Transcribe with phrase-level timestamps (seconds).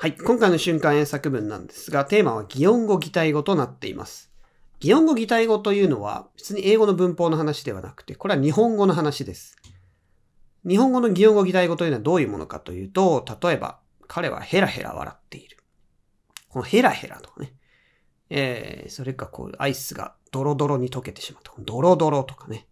[0.00, 0.12] はい。
[0.12, 4.30] 今回の瞬間英作文なんですが、テーマは擬音語擬態語となっています。
[4.78, 9.56] 擬音語擬態語というのは、別に英語の文法の話ではなくて、これは日本語の話です。
[10.64, 15.56] 日本語の擬音語擬態語というのはどういうものかというと、例えば、彼はヘラヘラ笑っている。
[16.48, 17.54] このヘラヘラとかね。
[18.30, 22.68] えー、それかこう、アイスがドロドロに溶けてしまうと、ドロドロとかね。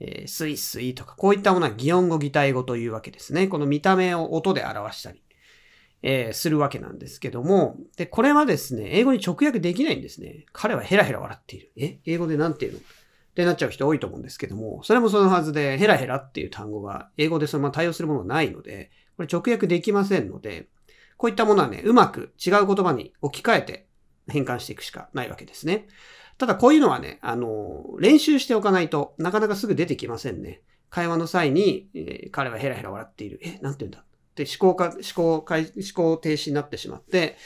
[0.00, 3.48] えー、スイスイとか、こういったものは擬音語擬態語というわけですね。
[3.48, 5.22] この見た目を音で表したり。
[6.02, 10.46] えー、するわけなんですけども、で、これはですね、英語に直訳できないんですね。
[10.52, 11.72] 彼はヘラヘラ笑っている。
[11.76, 12.00] え？
[12.04, 12.78] 英語でなんて言うの？
[12.80, 12.82] っ
[13.34, 20.68] てなっちゃう人多いと思うんですけども、それもそのはずで、ヘラヘラっていう単語が英語でそのまま対応するものがないので、これ直訳できませんので、
[21.16, 23.86] こういったものはね、うまく違う言葉に置き換えて
[24.28, 25.86] 変換していくしかないわけですね。
[26.36, 30.62] ただこういうのはね、あの、練習しておかないとなかなかすぐ出てきませんね。
[30.90, 33.40] 会話の際に、えー彼はヘラヘラ笑っている。
[33.42, 34.04] え、なんて言うんだ？
[34.32, 37.36] って思考か、思考か、思考停止になってしまって、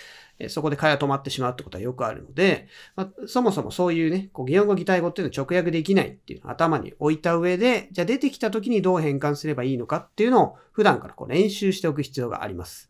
[0.49, 12.89] そこで会話止まってしまうってことはよくあるので、まあ、そもそもそういうね、こう擬音語擬態語っていうのを直訳できないっていうのを頭に置いた上で、じゃあ出てきた時にどう変換すればいいのかっていうのを普段からこう練習しておく必要があります。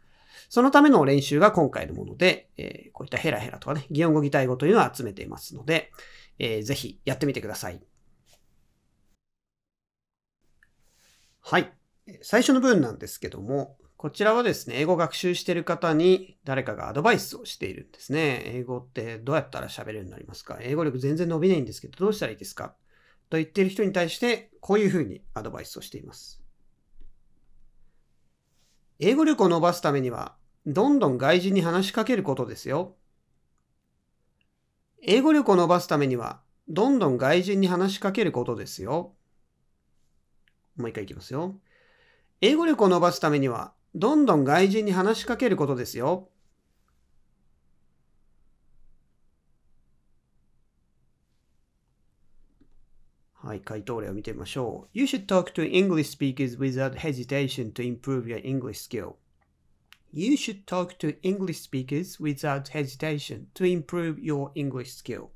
[0.48, 5.92] そのための練習が今回のもので、えーこういったヘラヘラとかね、擬音語擬態語というのを集めていますので、
[6.39, 7.80] えーぜひやってみてください。
[11.42, 11.72] はい。
[12.22, 13.77] 最初の文なんですけども、
[14.07, 18.41] こちらはですね、英語学習してる方に誰かがアドバイスをしているんですね。
[18.45, 20.59] 英語ってどうやったら喋れるようになりますか？
[20.61, 22.77] 英語力全然伸びないんですけど、どうしたらいいですか？
[23.31, 26.41] と言ってる人に対して、こういうふうにアドバイスをしています。
[29.01, 32.95] 英語力を伸ばすためには、どんどん外人に話しかけることですよ。
[35.03, 39.17] 英語力を伸ばすためには、どんどん外人に話しかけることですよ。
[40.77, 41.57] もう一回いきますよ。
[42.41, 46.29] 英語力を伸ばすためには、どんどん外人に話しかけることですよ。
[53.33, 54.98] はい、回答例を見てみましょう。
[54.98, 59.14] You should talk to English speakers without hesitation to improve your English skill.
[60.12, 65.29] You should talk to English speakers without hesitation to improve your English skill.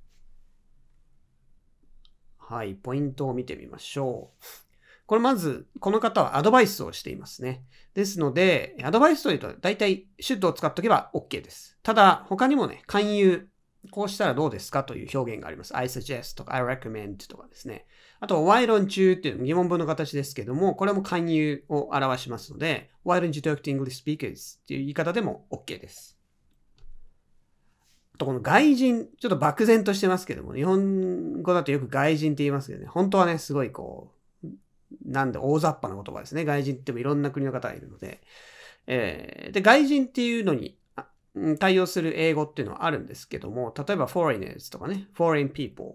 [2.36, 4.69] はい、ポイントを見てみましょう。
[5.10, 7.64] これまず、この方はアドバイスをしていますね。
[7.94, 11.76] ですので、アドバイスというと、大体、シュッドを使っておけば OK です。
[11.82, 13.48] ただ、他にもね、勧誘、
[13.90, 14.84] こうしたらどうですか？
[14.84, 15.76] という表現があります。
[15.76, 17.86] I suggest とか I recommend とかですね。
[18.20, 26.16] あと、why don't you っていう疑問文の形ですけども、これも勧誘を表しますので、why don't you talk to English speakers っていう言い方でも OK です。
[28.14, 34.19] あと、この外人、ちょっと漠然としてますけども、日本語だとよく外人って言いますけどね、本当はね、すごいこう、
[35.10, 36.44] なんで大雑把な言葉ですね。
[36.44, 38.20] 外人ってもいろんな国の方がいるので。
[38.86, 40.78] えーで、外人っていうのに
[41.58, 45.94] 対応する英語っていうのはあるんですけども、例えば foreigners とかね、foreign people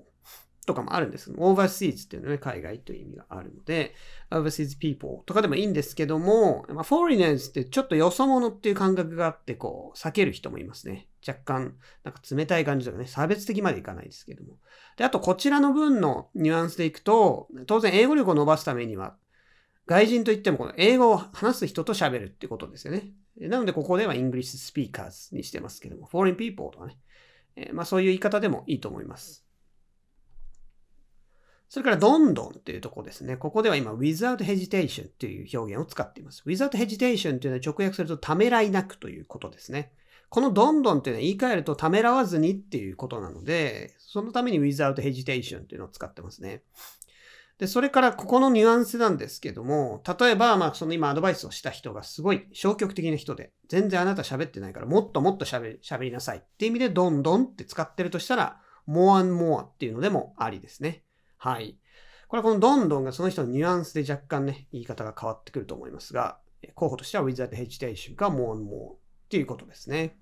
[0.65, 3.93] とかもあるんですけど、overseas っていうのはね、海外という意味があるので、
[4.31, 11.07] overseas people とかでもいいんですけども、まあ、foreigners ってちょっとよそ者っていう感覚があって、こう、避ける人もいますね。
[11.25, 14.57] 若干、なんか冷たい感じとかね、差別的までいかないですけども。
[14.97, 19.17] で、あと、こちらの文のニュアンスでいくと、当然、英語力を伸ばすためには、
[19.87, 23.13] 外人といっても、この英語を話す人と喋るってことですよね。
[23.37, 26.97] なので、ここでは English speakers にしてますけども、foreign people とかね。
[27.55, 29.44] えーまあ、そういう言い方でもいいと思います。
[31.69, 33.37] それから、どんどんっていうところですね。
[33.37, 36.43] ここでは今、without hesitation っていう表現を使っています。
[36.45, 39.91] without hesitation っていうのは直訳すると、ためらいなくということですね。
[40.29, 46.63] このどんどんっていうのは言い換えるとためらわずにっていうことなので、そのために without hesitation っていうのを使ってますね。
[47.57, 58.59] で、それからここのニュアンスなんですけども、例えば、まあ、その今アドバイスをした人がすごい消極的な人で、全然あなた喋ってないから、もっともっと喋り喋りなさいっていう意味で、どんどんって使ってるとしたら、
[58.89, 61.04] more and more っていうのでもありですね。
[61.45, 61.77] はい。
[62.27, 66.39] これはこのどんどんがその人のニュアンスで若干ね、言い方が変わってくると思いますが、
[66.73, 68.97] 候補としては without hesitation か more and more っ
[69.29, 70.17] ていうことですね。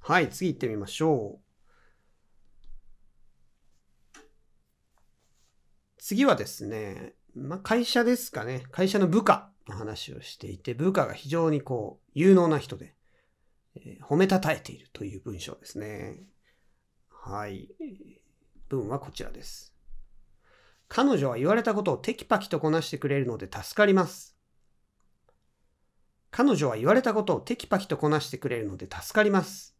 [0.00, 1.38] はい、次行ってみましょ
[4.16, 4.20] う。
[5.98, 8.64] 次はですね、まあ、会社ですかね。
[8.72, 12.96] 会社の部下の話をしていて、部下が非常にこう、有能な人で、
[13.76, 16.26] えー褒めたたえているという文章ですね。
[17.28, 17.68] はい。
[18.68, 19.74] 文はこちらです。
[20.86, 24.36] 彼女は言われたことをテキパキとこなしてくれるので助かります。
[26.30, 29.76] 彼女は言われたことをテキパキとこなしてくれるので助かります。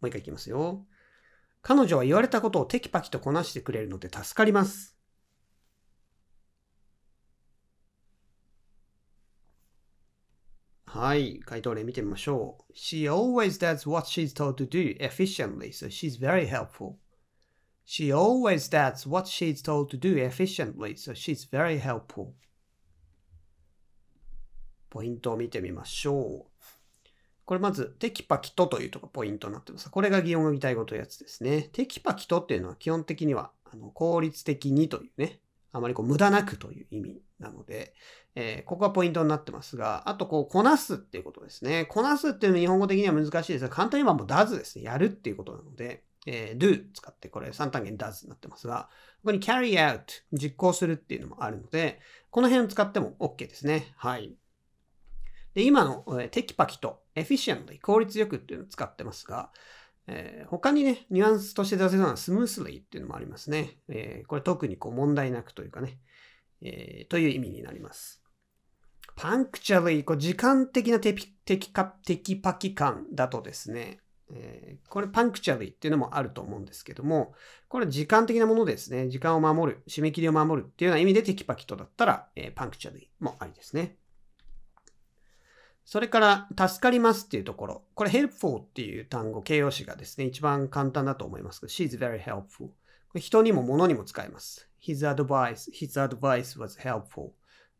[0.00, 0.86] もう一回いきますよ。
[1.60, 4.93] 彼女は言われたことをテキパキとこなしてくれるので助かります。
[10.96, 12.72] はい、回答例見てみましょう。
[12.72, 16.94] She always does what she's told to do efficiently, so she's very helpful.
[17.84, 22.28] She always does what she's told to do efficiently, so she's very helpful.
[24.88, 26.64] ポイントを見てみましょう。
[27.44, 29.90] これまず、テキパキとというとこポイントになってます。
[29.90, 31.70] これが擬音語擬態語というやつですね。
[31.72, 35.40] テキパキとっていうのは基本的にはあの効率的にというね、
[35.72, 37.94] あまりこう無駄なくという意味なので、
[38.34, 41.84] えーここがポイントになってますが、あとこう、こなすっていうことですね。
[41.86, 44.84] こなすっていうのは日本語的には難しいですが、簡単に言えばもう does ですね。
[44.84, 48.88] やるっていうことなので、えー do 使ってこれ3単元 does になってますが、
[49.22, 50.02] ここに carry out
[50.32, 52.00] 実行するっていうのもあるので、
[52.30, 53.92] この辺を使っても OK ですね。
[53.96, 54.36] はい。
[55.54, 59.50] で、今の、えーテキパキと efficiently 効率よくっていうのを使ってますが、
[60.06, 63.78] えー他にね、ニュアンスとして出せそうなスムースリーっていうのもありますね。
[63.88, 65.98] えーこれ特にこう問題なくというかね、
[66.62, 68.22] えーという意味になります。
[69.16, 74.00] パンクチャリー、こう時間的なテピテキカテキパキ感だとですね、
[74.32, 77.34] えーこれパンクチャリーっていうのもあると思うんですけども、
[77.68, 79.08] これ時間的なものですね。
[79.08, 83.96] 時間を守る、締め切りを守るっていうような意味でテキパキとだったら、えーパンクチャリーもありですね。
[85.84, 87.84] それから、助かりますっていうところ。
[87.94, 92.70] これ、helpful っていう単語、形容詞がですね、一番簡単だと思いますけど、she's very helpful。
[93.16, 94.70] 人にも物にも使えます。
[94.84, 97.32] His advice, his advice was helpful っ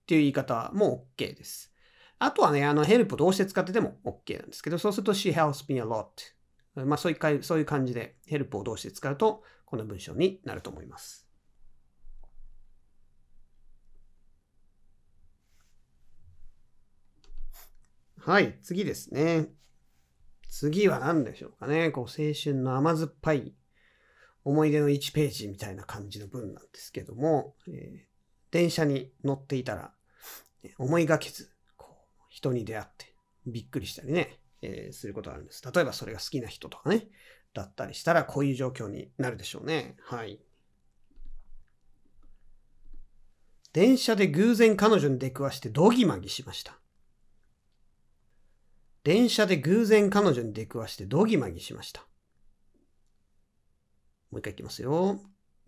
[0.07, 1.73] ていう言い方も OK です。
[2.19, 6.07] あとはね、あの、help どうして使ってても OK なんですけど、そうすると she helps me a lot。
[6.75, 11.29] まあ、そういうかそういう感じで help をどうして使うと、この文章になると思います。
[18.19, 19.51] はい、次ですね。
[20.49, 21.91] 次は何でしょうかね。
[21.91, 23.53] こう、青春の甘酸っぱい
[24.45, 28.15] 思い出の1ページみたいな感じの文なんですけども、えー
[28.51, 29.93] 電車に乗っていたら、
[30.79, 31.89] 思いがけず、こ
[32.21, 33.13] う、人に出会って
[33.47, 35.61] びっくりしたりね、えーすることがあるんです。
[35.75, 37.09] 例えばそれが好きな人とかね、
[37.53, 39.97] だったりしたらこういう状況になるでしょうね。
[40.05, 40.41] はい。
[43.73, 46.79] 電車で偶然彼女に出くわしてドギマギしました。
[49.03, 52.07] 電車で偶然彼女に出くわしてドギマギしました。
[54.35, 55.21] もう一回いきますよ。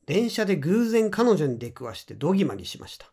[0.06, 3.12] 電車で偶然彼女に出くわしてドギマギしました。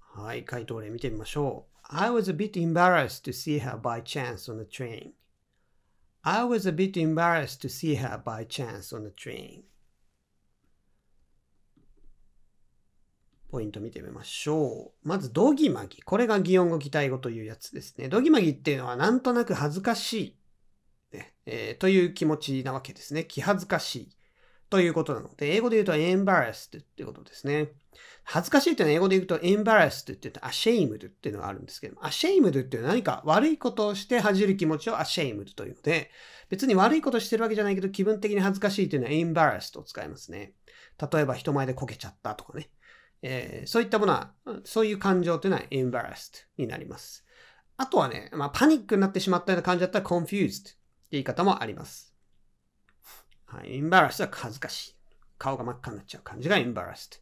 [0.00, 1.76] はい、回答例見てみましょう。
[1.84, 5.12] I was a bit embarrassed to see her by chance on the train.
[6.22, 9.69] I was a bit embarrassed to see her by chance on the train.
[13.50, 15.08] ポイント見てみましょう。
[15.08, 16.02] まず、ドギマギ。
[16.02, 18.08] これが擬音語擬態語というやつですね。
[18.08, 20.36] ドギマギっていうのはなんとなく恥ずかし
[21.12, 23.24] い、ねえーという気持ちなわけですね。
[23.24, 24.16] 気恥ずかしい
[24.70, 27.72] ということなので、英語で言うと embarrassed ってことですね。
[28.22, 36.12] 恥ずかしいっていうのは英語で言うと embarrassed って言うと ashamed っていうのがあるんですけども、ashamed っていうのは何か悪いことをして恥じる気持ちを ashamed というので、
[36.50, 40.52] 別に悪いことしてるわけじゃないけど気分的に恥ずかしいというのは embarrassed を使いますね。
[41.12, 42.70] 例えば人前でこけちゃったとかね。
[43.22, 44.32] えーそういったものは、
[44.64, 47.24] そういう感情というのは embarrassed になります。
[47.76, 50.76] あとはね、まあ、パニックになってしまったような感じだったら confused って
[51.12, 52.14] 言い方もあります。
[53.46, 54.96] はい、embarrassed は恥ずかしい。
[55.38, 57.20] 顔が真っ赤になっちゃう感じが embarrassed。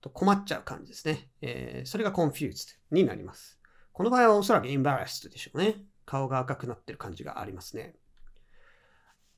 [0.00, 1.28] と困っちゃう感じですね。
[1.42, 3.58] えーそれが confused になります。
[3.92, 5.76] この場合はおそらく embarrassed でしょうね。
[6.06, 7.94] 顔が赤くなってる感じがありますね。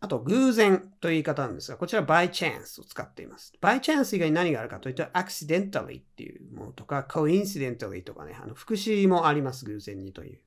[0.02, 3.52] あと、偶然という言い方なんですが、こちら by chance を使っています。
[3.60, 10.40] by chance 以外に何があるかというと、accidentally っていうものとか、coincidentally とかね、あの副詞もあります、偶然にという。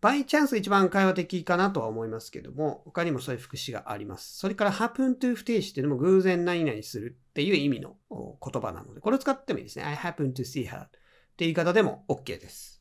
[0.00, 4.38] by chance が一番会話的かなとは思いますけども、他にもそういう副詞があります。
[4.38, 9.84] それから happen to 不定詞っていうのも偶然何々するっていう意味の言葉なので、これを使ってもいいですね。
[9.84, 10.98] I happen to see her って
[11.38, 12.75] 言い方でも OK です。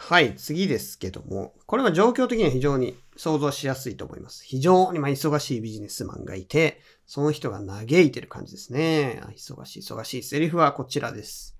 [0.00, 4.44] はい、次ですけども、これは状況的には非常に想像しやすいと思います。
[4.44, 9.20] 非常にま忙しいビジネスマンがいて、その人が嘆いてる感じですね。
[9.36, 10.22] 忙しい、忙しい。
[10.22, 11.58] セリフはこちらです。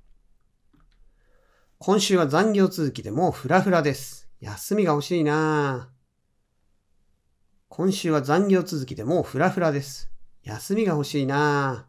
[1.79, 4.29] 今週は残業続きでもうフラフラです。
[4.41, 5.99] 休みが欲しいなぁ
[7.69, 10.11] 今週は残業続きでもうフラフラです。
[10.45, 11.87] 休みが欲しいな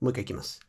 [0.00, 0.60] ぁもう一回いきます。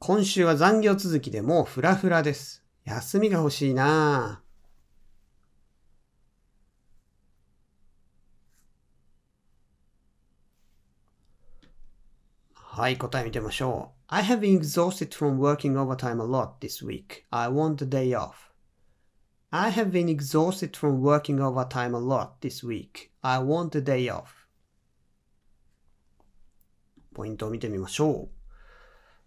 [0.00, 2.61] 今週は残業続きでもうフラフラです。
[2.85, 4.47] 休みが欲しいなぁ
[12.77, 13.97] はい、答え見てみましょう。
[14.07, 17.25] I have been exhausted from working overtime a lot this week.
[17.31, 18.53] I want a day off.
[19.49, 23.09] I have been exhausted from working overtime a lot this week.
[23.23, 24.47] I want a day off.
[27.15, 28.40] ポイントを見てみましょう。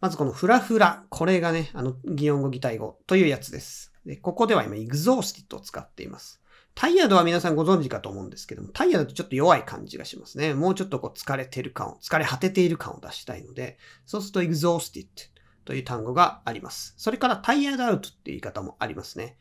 [0.06, 1.04] まずこのフラフラ。
[1.10, 3.92] これがね、あの、擬音語擬態語というやつです。
[4.06, 6.44] で、ここでは今、exhausted を使っています。
[6.76, 10.54] タイヤドは皆さんご存知かと思うんですけども、タイヤだとちょっと弱い感じがしますね。
[10.54, 15.08] もうちょっとこう疲れてる感を、疲れ果てている感を出したいので、そうすると exhausted
[15.64, 16.94] という単語があります。
[16.98, 19.40] それからタイヤドアウトっていう言い方もありますね。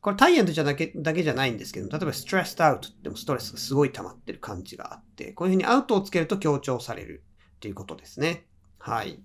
[0.00, 7.22] これタイヤドじゃだけだけじゃないんですけど、例えば stressed out ってもストレスがすごい溜まってる感じがあって、こういうふうにアウトをつけると強調される
[7.54, 8.48] っていうことですね。
[8.80, 9.22] はい。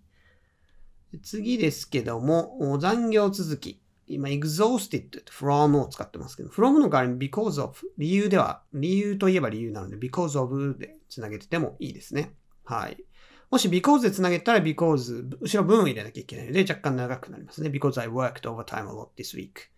[1.19, 3.81] 次ですけども、残業続き。
[4.07, 12.33] 今、exhausted from を使ってますけど、from の代わりに because of 理由では、理由といえば理由なので because of でつなげててもいいですね。
[12.63, 13.03] はい。
[13.49, 17.69] もし because でつなげたら because、後ろ文を入れなきゃいけないので若干長くなりますね。
[17.69, 19.69] because I worked overtime a lot this week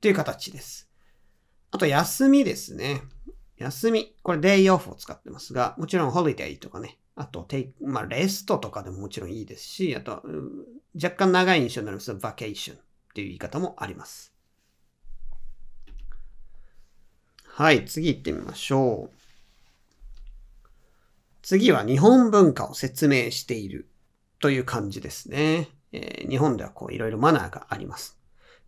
[0.00, 0.90] という形です。
[1.70, 3.02] あと、休みですね。
[3.56, 4.14] 休み。
[4.22, 6.98] これ day off を使ってますが、もちろん holiday とかね。
[7.14, 7.46] あと、
[7.82, 10.22] まあ、レストとかでももちろんいいですし、あと、
[10.94, 12.78] 若干長い印象になります vacation っ
[13.14, 14.32] ていう言い方もあります。
[17.44, 19.20] はい、次行ってみましょう。
[21.42, 23.88] 次は日本文化を説明している
[24.38, 25.68] という感じですね。
[25.92, 28.18] えー、日本ではこういろいろマナーがあります。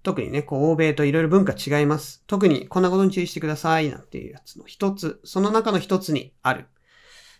[0.02, 2.24] 特にね、こう欧米といろいろ文化違います。
[2.26, 6.66] 特にこんなことに注意してくださいなんていうやつの一つ、その中の一つにある。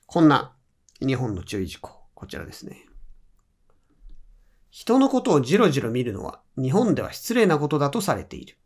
[0.07, 0.55] こんな
[1.01, 1.91] 日本の注意事項。
[2.15, 2.87] こちらですね。
[4.73, 8.57] 人のことをじろじろ見るのは日本では失礼なことだとされている。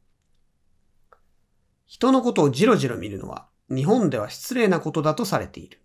[1.85, 5.81] 人のことをじろじろ見るのは日本では失礼なことだとされている。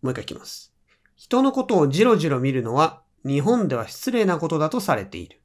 [0.00, 0.72] もう一回いきます。
[1.16, 5.40] 人のことをじろじろ見るのは日本では失礼なことだとされている。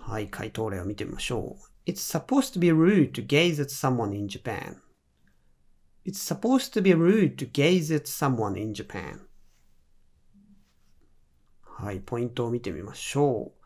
[0.00, 1.56] はい、回答例を見てみましょ
[1.86, 1.88] う。
[1.88, 4.78] It's supposed to be rude to gaze at someone in Japan.
[6.08, 9.20] It's supposed to be rude to gaze at someone in Japan.
[11.62, 13.64] はい、ポイントを見てみましょう。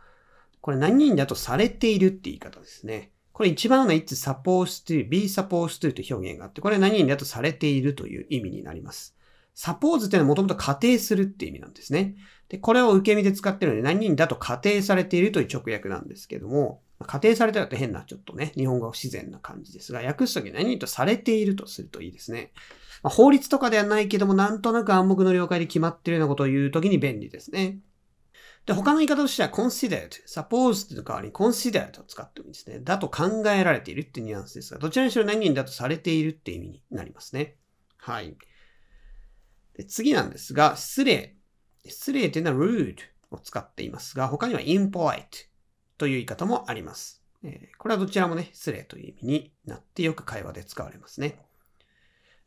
[0.60, 3.12] これ何人だとされているって言い方ですね。
[3.32, 9.16] これ一番の it's supposed to, be supposed to という表現があって、これ何人だとされているという意味になります。
[9.54, 12.16] suppose っていうのはもともと仮定するって意味なんですね。
[12.48, 22.52] で、これを受け身で使ってるので何人だと仮定されているという直訳なんですけども、仮定されてると変な、ちょっとね、日本語不自然な感じですが、訳すとき何々とされているとするといいですね。
[23.02, 27.78] まあ、法律とかではないけども、なんとなく暗黙の了解で決まっているようなことを言うときに便利ですね。
[28.66, 32.78] で、他の言い方としては considered, supposed の代わりに considered を使ってもいいですね。
[32.80, 37.56] だと考えられているってニュアンスですが、どちらにしろ何々だとされているって意味になりますね。
[37.96, 38.36] はい。
[39.76, 41.36] で次なんですが、失礼。
[41.84, 42.96] 失礼というのは rude
[43.32, 45.51] を使っていますが、他には impolite
[46.02, 47.22] という言い方もあります。
[47.44, 51.38] えこれはどちらもね、失礼という意味になってよく会話で使われますね。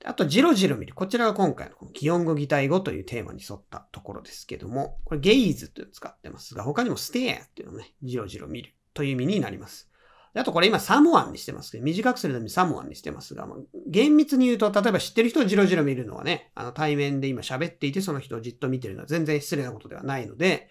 [0.04, 0.94] あと、じろじろ見る。
[0.94, 9.90] こちらが今回のこの擬音語擬態語というテーマに沿ったところですけども、これゲイズというのを使ってますが、他にもステアっていうのをね、じろじろ見るという意味になります。
[10.38, 13.58] あとこれ今サモアンにしてますけど、短くするためにサモアンにしてますが、まあ、
[13.88, 20.68] 厳密に言うと、例えば知ってる人をじろじろ見るのはね、あの対面で今喋っていてその人をじっと見てるのは全然失礼なことではないので、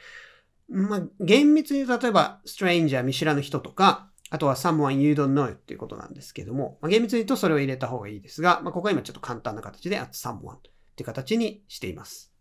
[0.68, 10.60] まあ、厳密に例えば、ストレンジャー見知らぬ人とか、あとは someone you don't know っていうことなんですけども、まあ、厳密に言うとそれを入れた方がいいですが、まあ、ここは今ちょっと簡単な形で at someone っ
[10.96, 12.32] ていう形にしています。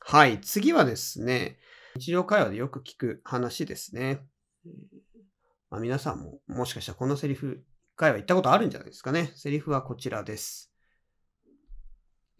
[0.00, 1.58] はい、次はですね、
[1.96, 4.20] 日常会話でよく聞く話ですね。
[5.70, 7.64] まあ、皆さんももしかしたらこのセリフ、
[7.96, 9.32] 回は言ったことあるんじゃないですかね。
[9.36, 10.69] セリフはこちらです。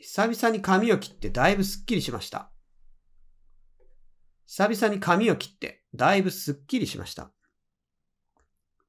[0.00, 2.50] 久々に髪を切ってだいぶすっきりしました。
[4.47, 7.25] 久々に髪を切ってだいぶすっきりしました。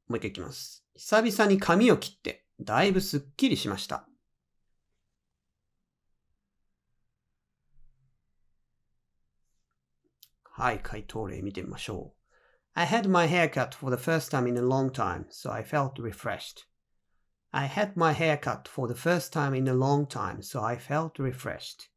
[0.08, 0.86] もう一回いきます。
[0.96, 4.08] 久々に髪を切ってだいぶすっきりしました。
[10.44, 12.22] はい、回答例見てみましょう。
[12.74, 15.94] I had my hair cut for the first time in a long time, so I felt
[16.02, 16.71] refreshed.
[17.52, 20.78] I had my hair cut for the first time in a long time, so I
[20.78, 21.90] felt refreshed.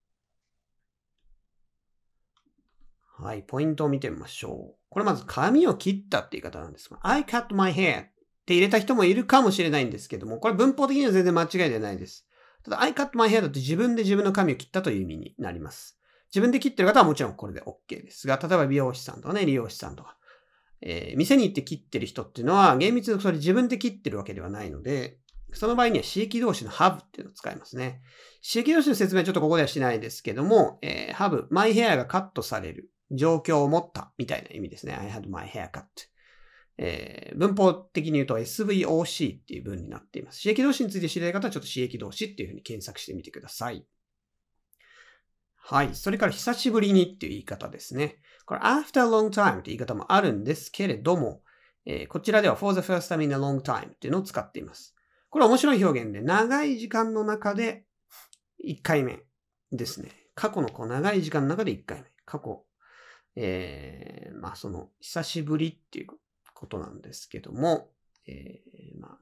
[3.17, 4.77] はい、ポイントを見てみましょう。
[4.91, 8.09] これまず髪を切ったって言い方なんですが、I cut my hair っ
[8.45, 12.27] て入れた人もいるかもしれないんですけども、これ文法的には全然間違いではないです。
[12.65, 15.99] ただ、I cut my hair だと自分で自分の髪を切ったという意味になります。
[16.31, 20.17] 自分で切ってる方はもちろんこれで OK ですが、例えば美容師さんとかね、理容師さんとか、
[20.81, 25.19] えー、店に行って切ってる人っていうのは、厳密にそれ自分で切ってるわけではないので、
[25.55, 28.03] その場合には刺激同士の have っていうのを使いますね。
[28.43, 34.95] 刺激同士の説明はちょっとここではしないですけども、えー、have、マイヘアがカットされる状況を持ったみたいな意味ですね。
[34.95, 35.85] I had my hair cut.
[36.77, 40.43] えー、文法的に言うと SVOC っていう文になっています。
[40.43, 43.87] 刺激動詞について知りたい方はちょっと刺激動詞っていうふうに検索してみてください。
[45.57, 45.95] はい。
[45.95, 48.17] それから久しぶりにっていう言い方ですね。
[48.45, 51.43] これ after a long time って言い方もあるんですけれども、
[51.87, 54.94] えー、こちらでは for the first time in a long time っていうのを使っています。
[55.35, 57.87] これ面白い表現で、長い時間の中で
[58.65, 59.19] 1回目
[59.73, 60.13] ですね。
[60.37, 62.07] 過去のこう長い時間の中で1回目。
[62.25, 62.65] 過去、
[63.35, 66.07] えー、まあその、久しぶりっていう
[66.55, 67.91] ことなんですけども、
[68.29, 69.19] えー、まあ、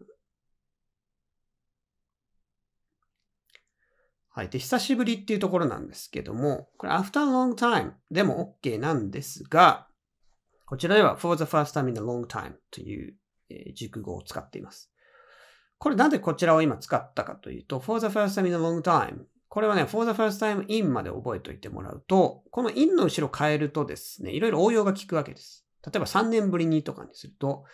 [4.29, 4.51] はい。
[4.51, 9.89] で、久しぶりっていうところなんですけども、これ after a long time でも OK なんですが、
[10.67, 13.17] こちらでは for the first time in a long time という、
[13.49, 14.92] え、熟語を使っています。
[15.83, 25.67] これなんでこちらを今使ったかというと、for the first time in a long time これはね、for the first time in まで覚えておいてもらうと、この in の後ろ変えるとですね、いろいろ応用が効くわけです。
[25.85, 27.65] 例えば3年ぶりにとかにすると、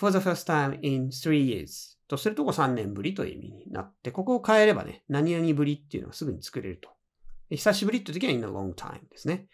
[0.00, 6.90] for the first time in three years とするとこ3年ぶりという意味になって、ここを変えればね、何々ぶりっていうのはすぐに作れると。
[7.50, 9.46] 久しぶりって時は in a long time ですね。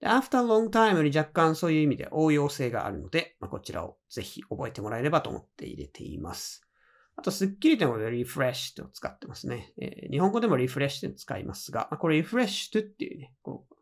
[0.00, 6.66] で after long time より若干そういう意味で応用性があるので、まあ、こちらをぜひ覚えてもらえればと思って入れています。
[7.20, 9.74] あと、スッキリでも refresh を使ってますね。
[9.78, 13.74] えー、日本語でも refresh って使いますが、これ refresh っていうね、こう、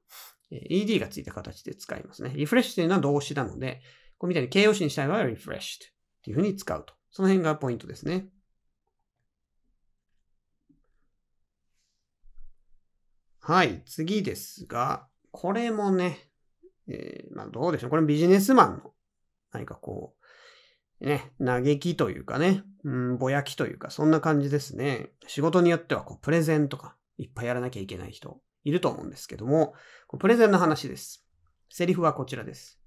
[0.50, 2.30] ed がついた形で使いますね。
[2.30, 3.80] refresh というのは動詞なので、
[4.18, 5.88] こうみたいに形容詞にしたい場合は refreshed っ
[6.24, 6.94] ていうふうに使うと。
[7.12, 8.26] その辺がポイントですね。
[13.38, 16.28] はい、次ですが、これもね、
[16.88, 17.90] えー、まあどうでしょう。
[17.90, 18.94] これビジネスマンの
[19.52, 20.17] 何かこう、
[21.00, 25.10] ね、嘆きというかね、うん、ぼやきというか、そんな感じですね。
[25.26, 29.74] 仕事によってはこうプレゼンとかいっぱいやらなきゃいけない人いると思うんですけども、
[30.18, 31.24] プレゼンの話です。
[31.70, 32.80] セリフはこちらです。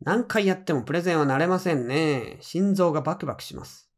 [0.00, 2.38] 何回やってもプレゼンは慣れませんね。
[2.40, 3.88] 心臓がバクバクします。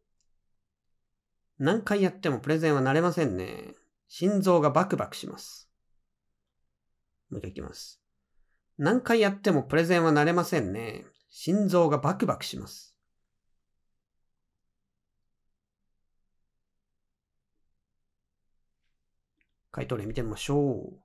[1.59, 3.75] 何回やってもプレゼンは慣れませんね。
[4.09, 5.71] 心臓がバクバクします。
[7.31, 8.03] もう一回いきます。
[8.77, 11.07] 何回やってもプレゼンは慣れませんね。
[11.37, 12.94] 心臓がバクバクします。
[19.73, 21.01] 回答例見てみましょう。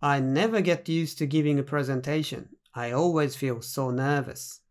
[0.00, 2.48] I never get used to giving a presentation.
[2.72, 4.62] I always feel so nervous.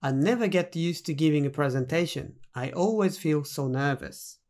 [0.00, 2.36] I never get used to giving a presentation.
[2.54, 4.40] I always feel so nervous.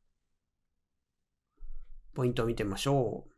[2.15, 3.30] ポイントを見てみましょう。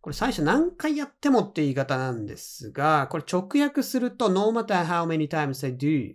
[0.00, 6.14] これ最初何回やってもって言い方なんですが、これ直訳すると no matter how many times I do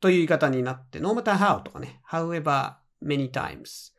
[0.00, 3.92] という言い方になって、no matter how とかね、however many times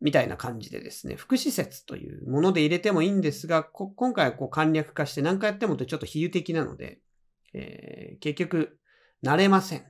[0.00, 7.00] みたいな感じでですね、副詞説というもので入れてもいいんですが、今回はこう簡略化して何回やってもってちょっと比喩的なので、
[7.54, 8.78] えー、結局、
[9.22, 9.84] 慣れません。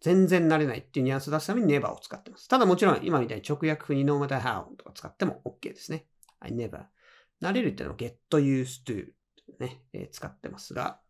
[0.00, 2.46] 全然慣れないっていうニュアンスを出すために never を使ってます。
[2.46, 6.04] ただもちろん今みたいに直訳風に no matter how とか使っても OK ですね。
[6.40, 6.84] I never.
[7.42, 9.06] 慣れるっていうのを get used to
[9.58, 11.00] ね、えー、使ってますが、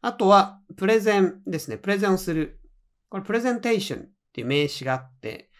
[0.00, 1.76] あとは、プレゼンですね。
[1.76, 2.60] プレゼンをする。
[3.08, 5.50] これ、プレゼンテーションっていう名詞があって、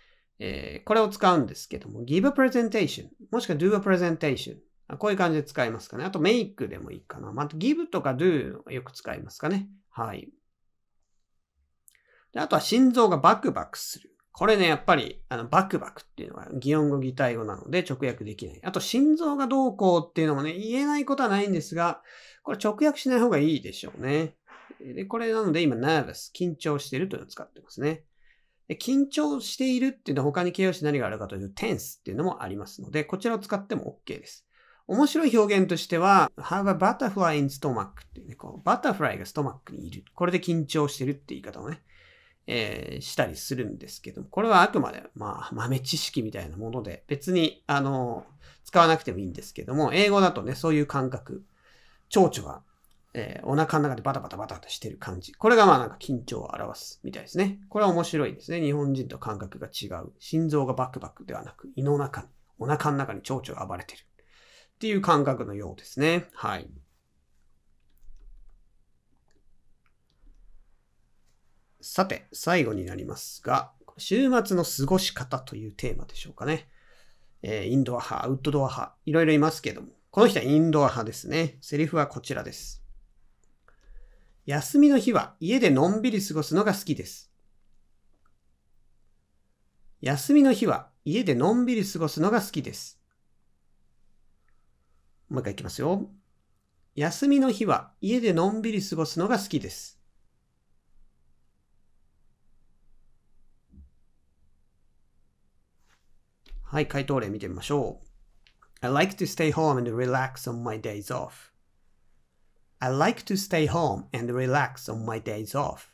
[0.40, 4.56] えー、これを使うんですけども、give a presentation、もしくは do a presentation。
[4.98, 6.04] こういう感じで使いますかね。
[6.04, 7.32] あと make でもいいかな。
[7.32, 9.68] まあ、give とか do よく使いますかね。
[9.90, 10.28] はい。
[12.32, 14.11] であとは心臓がバクバクする。
[14.32, 18.60] これね、やっぱり、あの、バクバクっていうのは擬音語擬態語なので直訳できない。
[18.64, 22.02] あと、心臓がどうこうっていうのもね、言えないことはないんですが、
[22.42, 24.34] これ直訳しない方がいいでしょうね。
[24.80, 28.04] で、これなので今、nervous、緊張しているというのを使ってますね。
[28.68, 34.46] で緊張しているっていうのは他に形容詞何があるかというと tense っていうのもありますので、こちらを使っても OK です。
[34.86, 40.04] 面白い表現としては、have a butterfly in stomach っていうね、こう、バタフライがストマックにいる。
[40.14, 41.82] これで緊張してるって言い方をね、
[42.46, 48.26] えー、したりするんですけども、これはあくまで、まあ、豆知識みたいなもので、別に、あの、
[48.64, 51.44] 使わなくてもいいんですけども、英語だとね、そういう感覚、
[52.08, 52.62] 蝶々が
[53.14, 55.34] えー、お腹の中でバタバタバタとしてる感じ。
[55.34, 57.58] これがまあなんか緊張を表すみたいですね。
[57.68, 58.60] これは面白いですね。
[58.60, 60.12] 日本人と感覚が違う。
[60.18, 62.28] 心臓がバクバクではなく、胃の中に、
[62.58, 64.00] お腹の中に蝶々が暴れてる。
[64.00, 66.26] っていう感覚のようですね。
[66.34, 66.68] はい。
[71.82, 76.68] さて、最後になりますが、週末の過ごし方というテーマでしょうかね。
[77.42, 81.58] えー、インドア派、アウトドア派、いろいろいますけども、この人はインドア派ですね。
[81.60, 82.82] セリフはこちらです。
[84.46, 87.32] 休みの日は家でのんびり過ごすのが好きです。
[90.00, 93.00] 休みの日は家でのんびり過ごすのが好きです。
[95.28, 96.10] もう一回いきますよ。
[96.94, 100.01] 休みの日は家でのんびり過ごすのが好きです。
[106.72, 108.06] はい、回答例見てみましょう。
[108.80, 111.52] I like to stay home and relax on my days off.
[112.78, 115.90] I like to stay home and relax on my days off.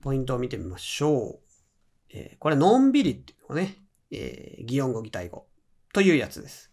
[0.00, 1.38] ポイントを見てみましょう。
[2.08, 3.76] えーこれ、のんびりっていうのね、
[4.10, 5.46] えー擬音語、擬態語
[5.92, 6.72] というやつです。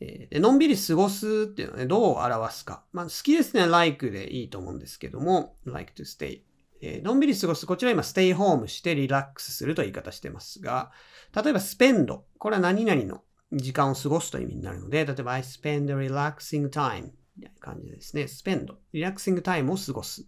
[0.00, 2.82] えーでのんびり過ごすっていうのはね、どう表すか。
[2.92, 6.40] まあ、好きですね、like でいいと思うんですけども、like to stay。
[6.80, 7.66] えのんびり過ごす。
[7.66, 10.92] こちら今、stay home してリラックスするという言い方してますが、
[11.34, 12.20] 例えば spend。
[12.38, 18.22] これは何々の時間を過ごすという意味になるので、例えば I spend a relaxing time みたいな感じですね。
[18.24, 18.74] spend。
[18.92, 20.22] リラックシングタイムを過ごす。
[20.22, 20.24] っ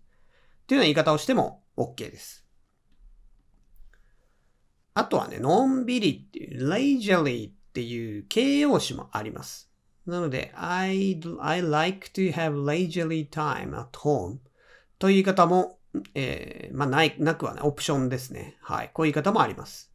[0.67, 2.47] ていうような言い方をしても OK です。
[4.95, 9.71] あとはね、のんびりっていう、leisurely っていう形容詞もあります。
[10.07, 14.39] なので、I, I like to have leisurely time at home
[14.99, 15.79] という言い方も、
[16.15, 18.57] えーまあ、ない、なくはない、オプションですね。
[18.61, 18.91] はい。
[18.93, 19.93] こういう言い方もあります。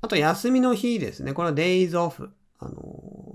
[0.00, 1.32] あと、休みの日ですね。
[1.32, 2.30] これは days off。
[2.58, 2.74] あの、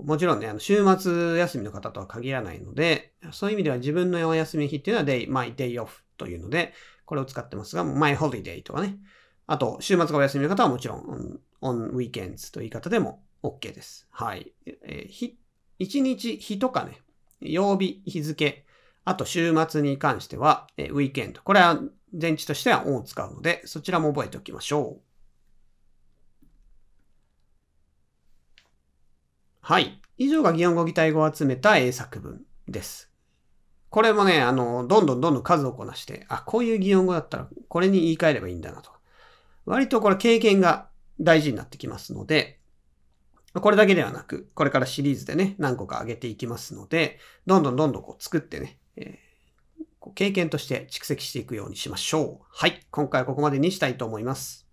[0.04, 6.72] もちろんね、あの週末休みの方とは限らないので、そういう意味では自分のお休みの日っていうのは day, my day off というので、
[7.04, 8.98] これを使ってますが、my holiday とかね。
[9.46, 14.06] あと、週末がお休みの方はもちろん、on, on weekends という言い方でも OK です。
[14.10, 14.52] はい。
[14.66, 15.38] えー日、
[15.78, 16.98] 一日、日とかね、
[17.40, 18.66] 曜日、日付、
[19.08, 21.40] あと週末に関しては、えー、weekend。
[21.42, 21.80] これは
[22.12, 25.00] 前置としては on を使うので、そちらも覚えておきましょう。
[29.62, 29.98] はい。
[30.18, 33.10] 以上が擬音語擬態語を集めた英作文です。
[33.88, 38.90] これもね、あの、どんどんどんどん数をこなして、あ、こういう擬音語だったらこれに言い換えればいいんだなと。
[39.64, 42.58] 割とこれ経験が大事になってきますので、
[43.54, 48.77] これだけではなく、これからシリーズでね、何個か上げていきますので、どんどんどんどんこう作ってね、
[50.14, 52.46] 経験として蓄積していくようにしましょう。
[52.50, 52.80] はい。
[52.90, 54.67] 今回はここまでにしたいと思います。